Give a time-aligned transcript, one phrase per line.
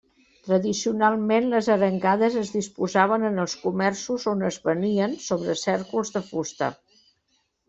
[0.45, 6.73] Tradicionalment les arengades es disposaven en els comerços on es venien sobre cèrcols de fusta.